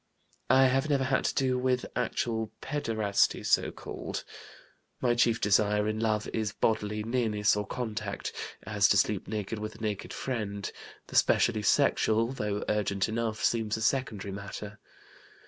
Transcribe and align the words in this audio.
"I 0.49 0.65
have 0.65 0.89
never 0.89 1.03
had 1.03 1.23
to 1.25 1.35
do 1.35 1.59
with 1.59 1.85
actual 1.95 2.51
pederasty, 2.59 3.43
so 3.45 3.69
called. 3.69 4.23
My 4.99 5.13
chief 5.13 5.39
desire 5.39 5.87
in 5.87 5.99
love 5.99 6.27
is 6.33 6.53
bodily 6.53 7.03
nearness 7.03 7.55
or 7.55 7.67
contact, 7.67 8.33
as 8.63 8.87
to 8.87 8.97
sleep 8.97 9.27
naked 9.27 9.59
with 9.59 9.75
a 9.75 9.79
naked 9.79 10.11
friend; 10.11 10.71
the 11.05 11.15
specially 11.15 11.61
sexual, 11.61 12.31
though 12.31 12.63
urgent 12.67 13.07
enough, 13.09 13.43
seems 13.43 13.77
a 13.77 13.81
secondary 13.83 14.31
matter. 14.33 14.79